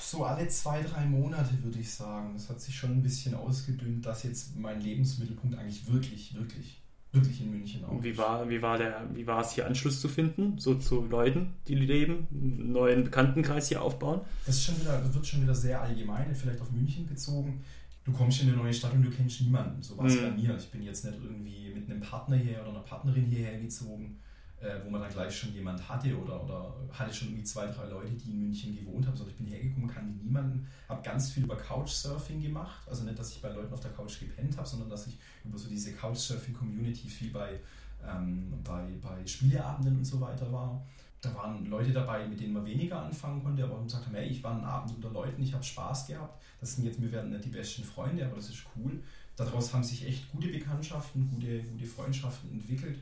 so 0.09 0.23
alle 0.25 0.47
zwei, 0.47 0.81
drei 0.81 1.05
Monate 1.05 1.51
würde 1.63 1.79
ich 1.79 1.93
sagen. 1.93 2.31
Das 2.33 2.49
hat 2.49 2.59
sich 2.59 2.75
schon 2.75 2.91
ein 2.91 3.03
bisschen 3.03 3.35
ausgedünnt, 3.35 4.05
dass 4.05 4.23
jetzt 4.23 4.55
mein 4.55 4.81
Lebensmittelpunkt 4.81 5.55
eigentlich 5.57 5.87
wirklich, 5.91 6.33
wirklich, 6.33 6.81
wirklich 7.11 7.41
in 7.41 7.51
München 7.51 7.85
auch. 7.85 8.01
Wie 8.01 8.17
war, 8.17 8.49
wie 8.49 8.61
war 8.61 8.77
der, 8.77 9.07
wie 9.13 9.27
war 9.27 9.41
es 9.41 9.51
hier 9.51 9.67
Anschluss 9.67 10.01
zu 10.01 10.09
finden, 10.09 10.57
so 10.57 10.75
zu 10.75 11.05
Leuten, 11.05 11.53
die 11.67 11.75
leben, 11.75 12.27
einen 12.31 12.71
neuen 12.71 13.03
Bekanntenkreis 13.03 13.69
hier 13.69 13.81
aufbauen? 13.83 14.21
Das 14.45 14.55
ist 14.55 14.63
schon 14.63 14.79
wieder, 14.81 14.99
das 14.99 15.13
wird 15.13 15.27
schon 15.27 15.43
wieder 15.43 15.55
sehr 15.55 15.81
allgemein, 15.81 16.33
vielleicht 16.33 16.61
auf 16.61 16.71
München 16.71 17.05
bezogen. 17.05 17.63
Du 18.03 18.11
kommst 18.11 18.41
in 18.41 18.49
eine 18.49 18.57
neue 18.57 18.73
Stadt 18.73 18.93
und 18.93 19.03
du 19.03 19.09
kennst 19.09 19.41
niemanden. 19.41 19.81
So 19.83 19.97
war 19.97 20.05
es 20.05 20.15
mhm. 20.15 20.21
bei 20.21 20.31
mir. 20.31 20.57
Ich 20.57 20.71
bin 20.71 20.81
jetzt 20.81 21.05
nicht 21.05 21.17
irgendwie 21.21 21.71
mit 21.73 21.89
einem 21.89 22.01
Partner 22.01 22.37
hier 22.37 22.61
oder 22.61 22.69
einer 22.69 22.79
Partnerin 22.79 23.25
hierher 23.25 23.59
gezogen 23.59 24.19
äh, 24.61 24.79
wo 24.83 24.89
man 24.89 25.01
dann 25.01 25.11
gleich 25.11 25.37
schon 25.37 25.53
jemand 25.53 25.87
hatte 25.87 26.17
oder, 26.17 26.43
oder 26.43 26.75
hatte 26.91 27.13
schon 27.13 27.29
irgendwie 27.29 27.43
zwei, 27.43 27.67
drei 27.67 27.87
Leute, 27.87 28.11
die 28.11 28.31
in 28.31 28.39
München 28.41 28.75
gewohnt 28.75 29.05
haben, 29.07 29.15
sondern 29.15 29.33
ich 29.33 29.37
bin 29.37 29.47
hergekommen, 29.47 29.89
kannte 29.89 30.17
niemanden, 30.23 30.67
habe 30.87 31.01
ganz 31.01 31.31
viel 31.31 31.43
über 31.43 31.55
Couchsurfing 31.55 32.41
gemacht. 32.41 32.87
Also 32.87 33.03
nicht, 33.03 33.17
dass 33.17 33.31
ich 33.31 33.41
bei 33.41 33.49
Leuten 33.49 33.73
auf 33.73 33.79
der 33.79 33.91
Couch 33.91 34.19
gepennt 34.19 34.57
habe, 34.57 34.67
sondern 34.67 34.89
dass 34.89 35.07
ich 35.07 35.17
über 35.45 35.57
so 35.57 35.69
diese 35.69 35.93
Couchsurfing-Community 35.93 37.07
viel 37.07 37.31
bei, 37.31 37.59
ähm, 38.05 38.53
bei, 38.63 38.85
bei 39.01 39.25
Spieleabenden 39.25 39.97
und 39.97 40.05
so 40.05 40.19
weiter 40.19 40.51
war. 40.51 40.85
Da 41.21 41.35
waren 41.35 41.65
Leute 41.65 41.91
dabei, 41.91 42.27
mit 42.27 42.39
denen 42.39 42.53
man 42.53 42.65
weniger 42.65 43.01
anfangen 43.01 43.43
konnte, 43.43 43.63
aber 43.63 43.83
gesagt 43.83 44.05
haben, 44.05 44.15
hey, 44.15 44.27
ich 44.29 44.41
war 44.41 44.53
einen 44.53 44.63
Abend 44.63 44.95
unter 44.95 45.09
Leuten, 45.11 45.43
ich 45.43 45.53
habe 45.53 45.63
Spaß 45.63 46.07
gehabt. 46.07 46.41
Das 46.61 46.75
sind 46.75 46.85
jetzt, 46.85 47.01
wir 47.01 47.11
werden 47.11 47.31
nicht 47.31 47.45
die 47.45 47.49
besten 47.49 47.83
Freunde, 47.83 48.25
aber 48.25 48.35
das 48.35 48.49
ist 48.49 48.63
cool. 48.75 49.03
Daraus 49.35 49.73
haben 49.73 49.83
sich 49.83 50.05
echt 50.05 50.31
gute 50.31 50.47
Bekanntschaften, 50.47 51.29
gute, 51.29 51.61
gute 51.63 51.85
Freundschaften 51.85 52.51
entwickelt 52.51 52.99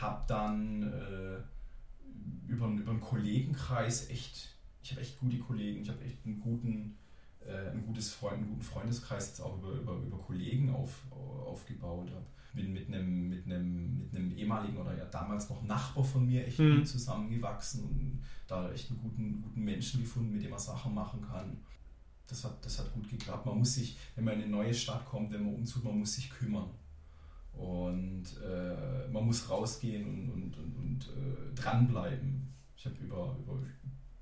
habe 0.00 0.24
dann 0.26 0.82
äh, 0.82 2.52
über, 2.52 2.66
über 2.66 2.90
einen 2.90 3.00
Kollegenkreis 3.00 4.10
echt, 4.10 4.50
ich 4.82 4.90
habe 4.90 5.00
echt 5.00 5.18
gute 5.18 5.38
Kollegen, 5.38 5.82
ich 5.82 5.88
habe 5.88 6.04
echt 6.04 6.18
einen 6.24 6.40
guten, 6.40 6.96
ein 7.50 7.84
gutes 7.86 8.12
Freund, 8.12 8.38
einen 8.38 8.48
guten 8.48 8.62
Freundeskreis 8.62 9.28
jetzt 9.28 9.40
auch 9.40 9.58
über, 9.58 9.72
über, 9.72 9.96
über 9.96 10.18
Kollegen 10.18 10.70
auf, 10.70 11.02
aufgebaut 11.10 12.10
habe. 12.10 12.24
Bin 12.54 12.72
mit 12.72 12.86
einem, 12.86 13.28
mit, 13.28 13.46
einem, 13.46 13.98
mit 13.98 14.14
einem 14.14 14.30
ehemaligen 14.30 14.76
oder 14.76 14.96
ja 14.96 15.04
damals 15.06 15.50
noch 15.50 15.64
Nachbar 15.64 16.04
von 16.04 16.24
mir 16.24 16.46
echt 16.46 16.60
mhm. 16.60 16.76
gut 16.76 16.86
zusammengewachsen 16.86 17.82
und 17.82 18.22
da 18.46 18.70
echt 18.70 18.90
einen 18.90 19.00
guten, 19.00 19.42
guten 19.42 19.64
Menschen 19.64 20.02
gefunden, 20.02 20.32
mit 20.32 20.42
dem 20.42 20.50
man 20.50 20.60
Sachen 20.60 20.94
machen 20.94 21.20
kann. 21.20 21.56
Das 22.28 22.44
hat, 22.44 22.64
das 22.64 22.78
hat 22.78 22.92
gut 22.94 23.08
geklappt. 23.10 23.44
Man 23.44 23.58
muss 23.58 23.74
sich, 23.74 23.98
wenn 24.14 24.24
man 24.24 24.34
in 24.34 24.42
eine 24.42 24.50
neue 24.50 24.72
Stadt 24.72 25.04
kommt, 25.04 25.32
wenn 25.32 25.44
man 25.44 25.54
umzieht, 25.54 25.82
man 25.82 25.98
muss 25.98 26.14
sich 26.14 26.30
kümmern. 26.30 26.70
Und 27.52 28.24
äh, 28.42 29.08
man 29.08 29.26
muss 29.26 29.48
rausgehen 29.48 30.06
und, 30.06 30.30
und, 30.30 30.58
und, 30.58 30.76
und 30.76 31.08
äh, 31.08 31.54
dranbleiben. 31.54 32.52
Ich 32.76 32.86
habe 32.86 32.96
über, 32.96 33.36
über, 33.38 33.60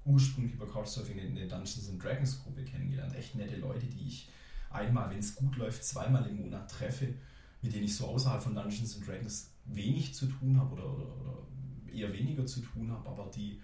ursprünglich 0.04 0.54
über 0.54 0.66
Couchsurfing 0.66 1.18
in 1.18 1.34
der 1.34 1.46
Dungeons 1.46 1.88
and 1.90 2.02
Dragons 2.02 2.42
Gruppe 2.42 2.64
kennengelernt. 2.64 3.14
Echt 3.14 3.34
nette 3.34 3.56
Leute, 3.56 3.86
die 3.86 4.06
ich 4.06 4.28
einmal, 4.70 5.10
wenn 5.10 5.18
es 5.18 5.34
gut 5.34 5.56
läuft, 5.56 5.84
zweimal 5.84 6.26
im 6.28 6.36
Monat 6.36 6.70
treffe, 6.70 7.14
mit 7.60 7.74
denen 7.74 7.84
ich 7.84 7.96
so 7.96 8.06
außerhalb 8.06 8.42
von 8.42 8.54
Dungeons 8.54 8.96
and 8.96 9.06
Dragons 9.06 9.50
wenig 9.66 10.14
zu 10.14 10.26
tun 10.26 10.58
habe 10.58 10.74
oder, 10.74 10.84
oder, 10.84 11.20
oder, 11.20 11.92
eher 11.92 12.12
weniger 12.12 12.46
zu 12.46 12.60
tun 12.60 12.90
habe, 12.90 13.06
aber 13.06 13.30
die, 13.34 13.60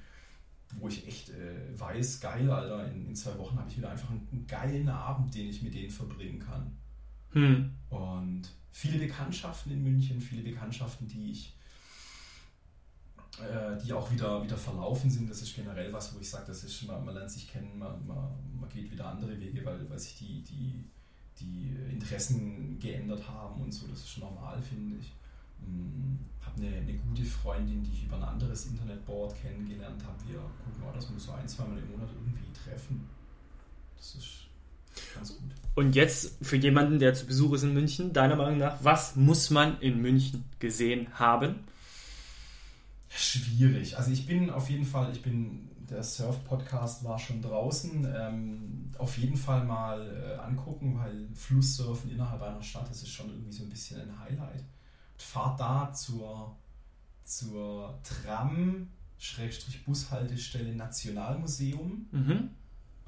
wo 0.79 0.89
ich 0.89 1.07
echt 1.07 1.31
äh, 1.31 1.79
weiß, 1.79 2.21
geil, 2.21 2.51
Alter, 2.51 2.91
in, 2.93 3.07
in 3.07 3.17
zwei 3.17 3.37
Wochen 3.39 3.59
habe 3.59 3.71
ich 3.71 3.79
wieder 3.79 3.91
einfach 3.91 4.11
einen, 4.11 4.29
einen, 4.31 4.47
geilen 4.47 4.89
Abend, 4.89 5.35
den 5.35 5.49
ich 5.49 5.63
mit 5.63 5.75
denen 5.75 5.91
verbringen 5.91 6.39
kann. 6.39 6.77
Hm. 7.33 7.71
Und 7.89 8.43
viele 8.71 8.99
Bekanntschaften 8.99 9.73
in 9.73 9.83
München, 9.83 10.21
viele 10.21 10.43
Bekanntschaften, 10.43 11.09
die 11.09 11.31
ich 11.31 11.58
die 13.85 13.93
auch 13.93 14.11
wieder, 14.11 14.43
wieder 14.43 14.57
verlaufen 14.57 15.11
sind. 15.11 15.31
Das 15.31 15.43
ist 15.43 15.55
generell 15.55 15.93
was, 15.93 16.15
wo 16.15 16.21
ich 16.21 16.29
sage, 16.29 16.45
das 16.49 16.65
ist, 16.65 16.83
man, 16.87 17.05
man 17.05 17.15
lernt 17.15 17.31
sich 17.31 17.51
kennen, 17.51 17.79
man, 17.79 18.07
man, 18.07 18.29
man 18.59 18.69
geht 18.69 18.91
wieder 18.91 19.07
andere 19.07 19.39
Wege, 19.39 19.65
weil, 19.65 19.89
weil 19.89 19.99
sich 19.99 20.17
die, 20.17 20.43
die, 20.43 20.85
die 21.41 21.93
Interessen 21.93 22.79
geändert 22.79 23.29
haben 23.29 23.63
und 23.63 23.73
so. 23.73 23.87
Das 23.87 24.01
ist 24.01 24.19
normal, 24.19 24.61
finde 24.61 24.97
ich. 24.97 25.13
Hm, 25.61 26.19
habe 26.45 26.61
eine, 26.61 26.77
eine 26.77 26.95
gute 26.95 27.25
Freundin, 27.25 27.83
die 27.83 27.93
ich 27.93 28.05
über 28.05 28.17
ein 28.17 28.25
anderes 28.25 28.67
Internetboard 28.67 29.35
kennengelernt 29.41 30.03
habe. 30.05 30.17
Wir 30.27 30.39
gucken 30.65 30.85
auch, 30.85 30.95
dass 30.95 31.11
wir 31.13 31.19
so 31.19 31.33
ein, 31.33 31.47
zweimal 31.47 31.79
im 31.79 31.91
Monat 31.93 32.09
irgendwie 32.13 32.53
treffen. 32.53 33.09
Das 33.97 34.15
ist 34.15 34.49
Ganz 35.15 35.37
gut. 35.37 35.51
Und 35.75 35.95
jetzt 35.95 36.45
für 36.45 36.57
jemanden, 36.57 36.99
der 36.99 37.15
zu 37.15 37.27
Besuch 37.27 37.55
ist 37.55 37.63
in 37.63 37.75
München, 37.75 38.13
deiner 38.13 38.37
Meinung 38.37 38.59
nach, 38.59 38.79
was 38.83 39.17
muss 39.17 39.51
man 39.51 39.81
in 39.81 40.01
München 40.01 40.45
gesehen 40.59 41.07
haben? 41.15 41.61
Schwierig. 43.09 43.97
Also 43.97 44.11
ich 44.11 44.27
bin 44.27 44.51
auf 44.51 44.69
jeden 44.71 44.85
Fall, 44.85 45.13
ich 45.13 45.23
bin, 45.23 45.71
der 45.89 46.03
Surf-Podcast 46.03 47.05
war 47.05 47.19
schon 47.19 47.41
draußen. 47.43 48.07
Ähm, 48.15 48.93
auf 48.99 49.17
jeden 49.19 49.37
Fall 49.37 49.65
mal 49.65 50.07
äh, 50.07 50.35
angucken, 50.37 50.99
weil 50.99 51.29
Flusssurfen 51.35 52.11
innerhalb 52.11 52.43
einer 52.43 52.63
Stadt, 52.63 52.89
das 52.91 53.03
ist 53.03 53.11
schon 53.11 53.31
irgendwie 53.31 53.53
so 53.53 53.65
ein 53.65 53.71
bisschen 53.71 54.01
ein 54.01 54.21
Highlight. 54.21 54.65
Fahrt 55.17 55.61
da 55.61 55.93
zur, 55.93 56.57
zur 57.25 57.99
Tram-Bushaltestelle 58.03 60.75
Nationalmuseum. 60.75 62.07
Mhm 62.13 62.51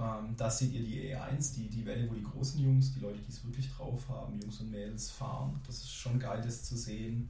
ähm, 0.00 0.34
da 0.36 0.50
seht 0.50 0.72
ihr 0.72 0.82
die 0.82 1.14
E1, 1.14 1.54
die, 1.54 1.68
die 1.68 1.84
Welle, 1.84 2.08
wo 2.08 2.14
die 2.14 2.22
großen 2.22 2.60
Jungs, 2.60 2.94
die 2.94 3.00
Leute, 3.00 3.18
die 3.18 3.30
es 3.30 3.44
wirklich 3.44 3.70
drauf 3.70 4.08
haben, 4.08 4.40
Jungs 4.40 4.60
und 4.60 4.70
Mädels 4.70 5.10
fahren. 5.10 5.60
Das 5.66 5.76
ist 5.76 5.92
schon 5.92 6.18
geil, 6.18 6.40
das 6.42 6.64
zu 6.64 6.76
sehen. 6.76 7.28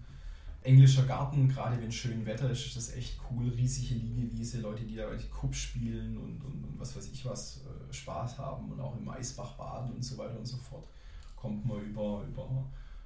Englischer 0.62 1.04
Garten, 1.04 1.48
gerade 1.48 1.80
wenn 1.80 1.90
schön 1.90 2.26
Wetter 2.26 2.50
ist, 2.50 2.66
ist 2.66 2.76
das 2.76 2.94
echt 2.94 3.18
cool. 3.30 3.48
Riesige 3.48 3.94
Liegewiese, 3.94 4.60
Leute, 4.60 4.84
die 4.84 4.96
da 4.96 5.06
Kupp 5.30 5.54
spielen 5.54 6.18
und, 6.18 6.44
und, 6.44 6.64
und, 6.64 6.74
was 6.78 6.94
weiß 6.96 7.10
ich 7.12 7.24
was, 7.24 7.62
äh, 7.64 7.92
Spaß 7.92 8.38
haben 8.38 8.70
und 8.70 8.80
auch 8.80 8.96
im 8.96 9.08
Eisbach 9.08 9.52
baden 9.54 9.92
und 9.92 10.04
so 10.04 10.18
weiter 10.18 10.38
und 10.38 10.46
so 10.46 10.58
fort. 10.58 10.86
Kommt 11.34 11.64
man 11.64 11.80
über, 11.80 12.24
über 12.28 12.46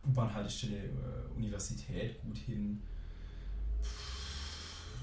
U-Bahn-Haltestelle 0.04 0.78
äh, 0.78 1.36
Universität 1.36 2.20
gut 2.22 2.38
hin 2.38 2.80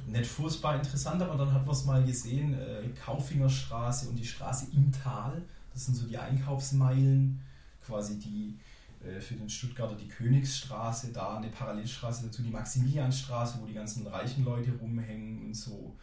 nicht 0.07 0.25
furchtbar 0.25 0.75
interessant, 0.75 1.21
aber 1.21 1.37
dann 1.37 1.53
hat 1.53 1.65
man 1.65 1.75
es 1.75 1.85
mal 1.85 2.03
gesehen, 2.03 2.53
äh, 2.53 2.87
Kaufingerstraße 2.89 4.09
und 4.09 4.15
die 4.15 4.25
Straße 4.25 4.67
im 4.73 4.91
Tal, 4.91 5.41
das 5.73 5.85
sind 5.85 5.95
so 5.95 6.07
die 6.07 6.17
Einkaufsmeilen, 6.17 7.39
quasi 7.85 8.19
die 8.19 8.57
für 9.19 9.35
den 9.35 9.49
Stuttgarter 9.49 9.95
die 9.95 10.07
Königsstraße, 10.07 11.11
da 11.11 11.37
eine 11.37 11.47
Parallelstraße 11.47 12.25
dazu, 12.25 12.43
die 12.43 12.51
Maximilianstraße, 12.51 13.59
wo 13.61 13.65
die 13.65 13.73
ganzen 13.73 14.05
reichen 14.07 14.45
Leute 14.45 14.71
rumhängen 14.79 15.45
und 15.45 15.55
so. 15.55 15.95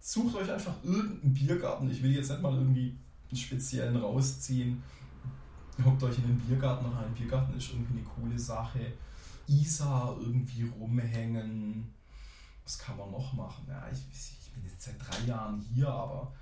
Sucht 0.00 0.36
euch 0.36 0.50
einfach 0.50 0.74
irgendeinen 0.82 1.32
Biergarten, 1.32 1.90
ich 1.90 2.02
will 2.02 2.14
jetzt 2.14 2.30
nicht 2.30 2.42
mal 2.42 2.54
irgendwie 2.54 2.96
einen 3.30 3.36
speziellen 3.36 3.96
rausziehen. 3.96 4.82
Hockt 5.84 6.02
euch 6.02 6.18
in 6.18 6.24
den 6.24 6.38
Biergarten 6.38 6.86
rein, 6.86 7.14
Biergarten 7.14 7.56
ist 7.56 7.70
irgendwie 7.70 7.98
eine 7.98 8.06
coole 8.06 8.38
Sache. 8.38 8.92
Isar 9.48 10.16
irgendwie 10.20 10.70
rumhängen 10.78 11.94
was 12.64 12.78
kann 12.78 12.96
man 12.96 13.10
noch 13.10 13.32
machen? 13.34 13.66
Ja, 13.68 13.86
ich, 13.92 14.00
ich 14.10 14.50
bin 14.52 14.64
jetzt 14.64 14.82
seit 14.82 14.96
drei 14.98 15.26
Jahren 15.26 15.60
hier, 15.60 15.88
aber 15.88 16.32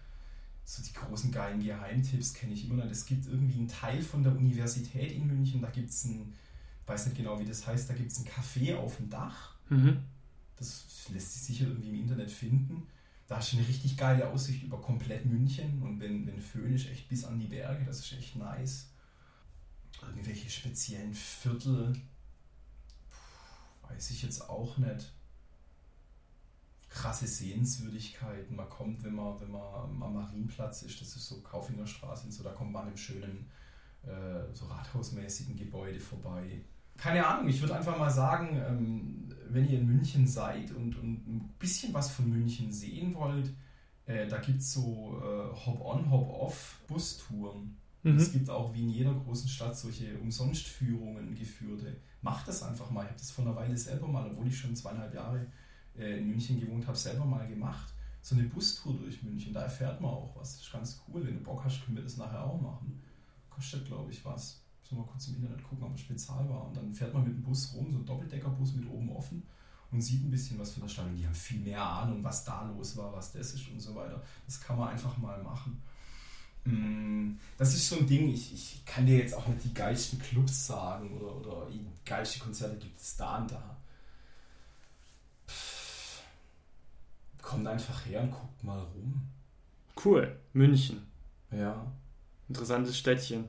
so 0.65 0.83
die 0.83 0.93
großen 0.93 1.31
geilen 1.31 1.63
Geheimtipps 1.63 2.35
kenne 2.35 2.53
ich 2.53 2.65
immer 2.65 2.85
noch. 2.85 2.91
Es 2.91 3.07
gibt 3.07 3.27
irgendwie 3.27 3.59
einen 3.59 3.69
Teil 3.69 4.01
von 4.03 4.23
der 4.23 4.33
Universität 4.33 5.13
in 5.13 5.27
München, 5.27 5.61
da 5.61 5.71
gibt 5.71 5.91
es 5.91 6.05
ein, 6.05 6.33
weiß 6.87 7.07
nicht 7.07 7.17
genau 7.17 7.39
wie 7.39 7.45
das 7.45 7.67
heißt, 7.67 7.91
da 7.91 7.95
gibt 7.95 8.13
es 8.13 8.19
ein 8.19 8.27
Café 8.27 8.77
auf 8.77 8.97
dem 8.97 9.11
Dach. 9.11 9.55
Mhm. 9.69 10.03
Das 10.57 10.85
lässt 11.13 11.33
sich 11.33 11.43
sicher 11.43 11.67
irgendwie 11.67 11.89
im 11.91 12.01
Internet 12.01 12.31
finden. 12.31 12.87
Da 13.27 13.39
hast 13.39 13.53
du 13.53 13.57
eine 13.57 13.67
richtig 13.67 13.97
geile 13.97 14.29
Aussicht 14.29 14.63
über 14.63 14.81
komplett 14.81 15.27
München 15.27 15.83
und 15.83 16.01
wenn, 16.01 16.27
wenn 16.27 16.41
Föhn 16.41 16.75
ist, 16.75 16.89
echt 16.89 17.09
bis 17.09 17.25
an 17.25 17.39
die 17.39 17.47
Berge, 17.47 17.85
das 17.85 18.01
ist 18.01 18.13
echt 18.13 18.37
nice. 18.37 18.89
Irgendwelche 20.01 20.51
speziellen 20.51 21.15
Viertel, 21.15 21.93
weiß 23.83 24.11
ich 24.11 24.23
jetzt 24.23 24.49
auch 24.49 24.77
nicht 24.79 25.13
krasse 27.03 27.27
Sehenswürdigkeiten. 27.27 28.55
Man 28.55 28.69
kommt, 28.69 29.03
wenn 29.03 29.15
man, 29.15 29.41
wenn 29.41 29.51
man 29.51 29.63
am 30.01 30.15
Marienplatz 30.15 30.83
ist, 30.83 31.01
das 31.01 31.17
ist 31.17 31.27
so 31.27 31.41
Kaufingerstraße 31.41 32.27
und 32.27 32.33
so, 32.33 32.45
da 32.45 32.51
kommt 32.51 32.73
man 32.73 32.83
an 32.83 32.89
einem 32.89 32.97
schönen, 32.97 33.51
äh, 34.05 34.55
so 34.55 34.67
rathausmäßigen 34.67 35.57
Gebäude 35.57 35.99
vorbei. 35.99 36.61
Keine 36.97 37.27
Ahnung, 37.27 37.49
ich 37.49 37.61
würde 37.61 37.75
einfach 37.75 37.99
mal 37.99 38.11
sagen, 38.11 38.57
ähm, 38.57 39.35
wenn 39.49 39.69
ihr 39.69 39.81
in 39.81 39.87
München 39.87 40.27
seid 40.29 40.71
und, 40.71 40.97
und 40.97 41.27
ein 41.27 41.55
bisschen 41.59 41.93
was 41.93 42.11
von 42.11 42.29
München 42.29 42.71
sehen 42.71 43.15
wollt, 43.15 43.53
äh, 44.07 44.29
da 44.29 44.39
gibt 44.39 44.61
es 44.61 44.73
so 44.73 45.21
äh, 45.21 45.67
Hop-on, 45.67 46.09
Hop-off 46.09 46.81
Bustouren. 46.87 47.77
Mhm. 48.05 48.17
Es 48.17 48.31
gibt 48.33 48.49
auch 48.49 48.73
wie 48.75 48.83
in 48.83 48.91
jeder 48.91 49.15
großen 49.15 49.49
Stadt 49.49 49.77
solche 49.77 50.17
Umsonstführungen 50.19 51.35
geführte. 51.35 51.97
Macht 52.21 52.47
das 52.47 52.63
einfach 52.63 52.91
mal. 52.91 53.03
Ich 53.03 53.09
habe 53.09 53.19
das 53.19 53.31
vor 53.33 53.45
einer 53.45 53.57
Weile 53.57 53.77
selber 53.77 54.07
mal, 54.07 54.31
obwohl 54.31 54.47
ich 54.47 54.57
schon 54.57 54.77
zweieinhalb 54.77 55.15
Jahre 55.15 55.47
in 55.97 56.29
München 56.29 56.61
gewohnt 56.61 56.87
habe, 56.87 56.97
selber 56.97 57.25
mal 57.25 57.47
gemacht. 57.47 57.93
So 58.23 58.35
eine 58.37 58.45
Bustour 58.45 58.95
durch 58.95 59.23
München, 59.23 59.53
da 59.53 59.63
erfährt 59.63 60.01
man 60.01 60.11
auch 60.11 60.35
was. 60.37 60.53
Das 60.53 60.63
ist 60.63 60.73
ganz 60.73 61.03
cool. 61.09 61.27
Wenn 61.27 61.35
du 61.35 61.41
Bock 61.43 61.65
hast, 61.65 61.85
können 61.85 61.97
wir 61.97 62.05
das 62.05 62.17
nachher 62.17 62.45
auch 62.45 62.61
machen. 62.61 63.03
Kostet, 63.51 63.87
glaube 63.87 64.13
ich, 64.13 64.25
was. 64.25 64.61
Müssen 64.81 64.97
wir 64.97 65.05
mal 65.05 65.11
kurz 65.11 65.29
im 65.29 65.37
Internet 65.37 65.63
gucken, 65.65 65.85
ob 65.85 65.95
es 65.95 66.01
spezial 66.03 66.49
war. 66.49 66.67
Und 66.67 66.77
dann 66.77 66.93
fährt 66.93 67.13
man 67.13 67.25
mit 67.25 67.33
dem 67.33 67.43
Bus 67.43 67.75
rum, 67.75 67.91
so 67.91 67.99
ein 67.99 68.07
Doppeldeckerbus 68.07 68.75
mit 68.75 68.89
oben 68.89 69.11
offen 69.11 69.43
und 69.91 70.01
sieht 70.01 70.25
ein 70.25 70.31
bisschen 70.31 70.59
was 70.59 70.73
von 70.73 70.83
der 70.83 70.89
Stadt. 70.89 71.07
Und 71.07 71.17
die 71.17 71.27
haben 71.27 71.35
viel 71.35 71.61
mehr 71.61 71.83
Ahnung, 71.83 72.25
was 72.25 72.45
da 72.45 72.63
los 72.63 72.97
war, 72.97 73.13
was 73.13 73.33
das 73.33 73.55
ist 73.55 73.69
und 73.69 73.81
so 73.81 73.95
weiter. 73.95 74.23
Das 74.47 74.61
kann 74.61 74.79
man 74.79 74.89
einfach 74.89 75.17
mal 75.19 75.43
machen. 75.43 75.83
Mm, 76.65 77.39
Das 77.59 77.75
ist 77.75 77.89
so 77.89 77.99
ein 77.99 78.07
Ding, 78.07 78.29
ich, 78.29 78.55
ich 78.55 78.85
kann 78.87 79.05
dir 79.07 79.19
jetzt 79.19 79.35
auch 79.35 79.47
nicht 79.49 79.65
die 79.65 79.75
geilsten 79.75 80.19
Clubs 80.19 80.67
sagen 80.67 81.11
oder, 81.11 81.37
oder 81.37 81.69
geilste 82.05 82.39
Konzerte 82.39 82.77
gibt 82.77 83.01
es 83.01 83.17
da 83.17 83.39
und 83.39 83.51
da. 83.51 83.77
Kommt 87.43 87.67
einfach 87.67 88.07
her 88.07 88.23
und 88.23 88.31
guckt 88.31 88.65
mal 88.65 88.79
rum. 88.79 89.23
Cool. 90.03 90.35
München. 90.55 91.03
Ja. 91.51 91.85
Interessantes 92.49 92.97
Städtchen. 92.97 93.49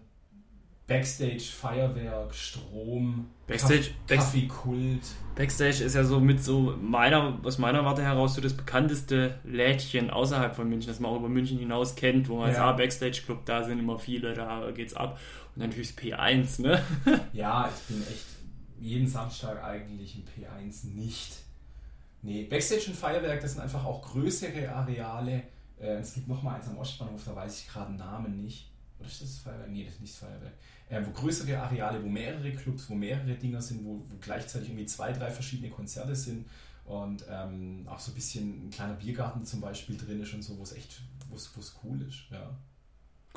Backstage, 0.86 1.40
Feuerwerk, 1.40 2.36
Strom, 2.36 3.28
Backstage- 3.48 3.92
Kaff- 4.06 4.18
Kaffeekult. 4.18 5.00
Backstage 5.36 5.82
ist 5.86 5.96
ja 5.96 6.04
so 6.04 6.20
mit 6.20 6.44
so 6.44 6.76
meiner, 6.82 7.40
aus 7.44 7.58
meiner 7.58 7.86
Warte 7.86 8.04
heraus 8.04 8.36
so 8.36 8.42
das 8.42 8.54
bekannteste 8.54 9.40
Lädchen 9.46 10.10
außerhalb 10.10 10.54
von 10.54 10.68
München, 10.68 10.90
das 10.90 11.00
man 11.00 11.12
auch 11.12 11.16
über 11.20 11.30
München 11.30 11.58
hinaus 11.58 11.96
kennt, 11.96 12.28
wo 12.28 12.38
man 12.38 12.50
Ja. 12.50 12.56
sagt, 12.56 12.66
ah, 12.68 12.72
Backstage 12.74 13.22
Club, 13.26 13.46
da 13.46 13.64
sind 13.64 13.80
immer 13.80 13.98
viele, 13.98 14.34
da 14.34 14.70
geht's 14.72 14.94
ab. 14.94 15.18
Und 15.56 15.62
dann 15.62 15.70
natürlich 15.70 15.96
das 15.96 16.04
P1, 16.04 16.62
ne? 16.62 16.84
Ja, 17.32 17.70
ich 17.74 17.96
bin 17.96 18.04
echt 18.06 18.26
jeden 18.82 19.08
Samstag 19.08 19.64
eigentlich 19.64 20.16
im 20.18 20.24
P1 20.24 20.88
nicht. 20.94 21.38
Nee, 22.24 22.46
Backstage 22.46 22.86
und 22.88 22.96
Feuerwerk, 22.96 23.42
das 23.42 23.52
sind 23.52 23.62
einfach 23.62 23.84
auch 23.84 24.02
größere 24.02 24.70
Areale. 24.74 25.44
Äh, 25.78 25.98
es 25.98 26.14
gibt 26.14 26.30
noch 26.30 26.42
mal 26.42 26.56
eins 26.56 26.70
am 26.70 26.78
Ostbahnhof, 26.78 27.22
da 27.26 27.36
weiß 27.36 27.60
ich 27.60 27.68
gerade 27.68 27.92
den 27.92 27.98
Namen 27.98 28.42
nicht. 28.42 28.72
Oder 28.98 29.10
ist 29.10 29.22
das 29.22 29.38
Feuerwerk? 29.40 29.70
Nee, 29.70 29.84
das 29.84 29.96
ist 29.96 30.02
nicht 30.02 30.14
das 30.14 30.30
Feuerwerk. 30.30 30.54
Äh, 30.90 31.02
wo 31.06 31.12
größere 31.12 31.60
Areale, 31.60 32.02
wo 32.02 32.08
mehrere 32.08 32.52
Clubs, 32.54 32.90
wo 32.90 32.96
mehrere 32.96 33.36
Dinger 33.36 33.62
sind, 33.62 33.84
wo, 33.84 34.06
wo 34.08 34.18
gleichzeitig 34.22 34.70
irgendwie 34.70 34.86
zwei, 34.86 35.12
drei 35.12 35.30
verschiedene 35.32 35.70
Konzerte 35.70 36.16
sind 36.16 36.48
und 36.86 37.26
ähm, 37.30 37.86
auch 37.88 38.00
so 38.00 38.12
ein 38.12 38.16
bisschen 38.16 38.68
ein 38.68 38.70
kleiner 38.70 38.94
Biergarten 38.94 39.44
zum 39.44 39.60
Beispiel 39.60 39.98
drin 39.98 40.22
ist 40.22 40.34
und 40.34 40.44
so, 40.44 40.58
wo 40.58 40.64
es 40.64 40.72
echt, 40.72 41.02
wo 41.30 41.36
es 41.36 41.80
cool 41.84 42.02
ist. 42.04 42.30
Ja. 42.32 42.58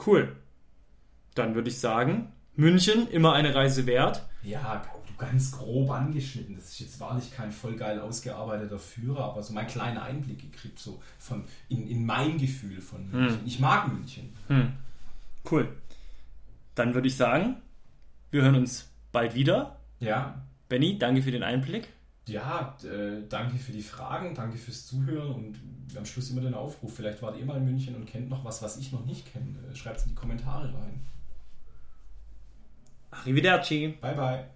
Cool. 0.05 0.37
Dann 1.35 1.57
würde 1.57 1.71
ich 1.71 1.79
sagen, 1.79 2.33
München, 2.57 3.09
immer 3.11 3.33
eine 3.35 3.55
Reise 3.55 3.87
wert. 3.87 4.23
Ja, 4.43 4.83
du 5.07 5.13
ganz 5.17 5.53
grob 5.53 5.91
angeschnitten. 5.91 6.55
Das 6.57 6.67
ist 6.71 6.81
jetzt 6.81 7.01
wahrlich 7.01 7.33
kein 7.35 7.51
voll 7.53 7.77
geil 7.77 8.01
ausgearbeiteter 8.01 8.79
Führer, 8.79 9.25
aber 9.25 9.43
so 9.43 9.53
mein 9.53 9.67
kleiner 9.67 10.03
Einblick 10.03 10.41
gekriegt, 10.41 10.79
so 10.79 11.01
von 11.19 11.45
in, 11.69 11.89
in 11.89 12.05
mein 12.05 12.39
Gefühl 12.39 12.81
von 12.81 13.11
München. 13.11 13.41
Ich 13.45 13.59
mag 13.61 13.93
München. 13.93 14.33
Hm. 14.49 14.73
Cool. 15.51 15.69
Dann 16.75 16.95
würde 16.95 17.09
ich 17.09 17.17
sagen, 17.17 17.57
wir 18.31 18.43
hören 18.43 18.57
uns 18.57 18.89
bald 19.13 19.35
wieder. 19.35 19.77
Ja, 20.01 20.43
Benny, 20.69 20.99
danke 20.99 21.23
für 21.23 21.31
den 21.31 21.43
Einblick. 21.43 21.89
ja, 22.27 22.77
äh, 22.83 23.23
danke 23.29 23.57
für 23.57 23.73
die 23.73 23.83
Fragen, 23.83 24.35
danke 24.35 24.59
fürs 24.59 24.85
Zuhören 24.87 25.33
und 25.33 25.97
am 25.97 26.05
Schluss 26.05 26.31
immer 26.31 26.41
den 26.41 26.55
Aufruf. 26.55 26.95
Vielleicht 26.95 27.23
wart 27.23 27.39
ihr 27.39 27.45
mal 27.47 27.57
in 27.59 27.65
München 27.65 27.95
und 27.95 28.05
kennt 28.07 28.29
noch 28.29 28.45
was, 28.45 28.61
was 28.63 28.77
ich 28.77 28.91
noch 28.93 29.07
nicht 29.07 29.33
kenne. 29.33 29.55
Schreibt 29.75 29.99
es 29.99 30.03
in 30.05 30.11
die 30.11 30.15
Kommentare 30.17 30.67
rein. 30.75 31.01
Arrivederci. 33.23 33.99
Bye, 34.01 34.15
bye. 34.15 34.56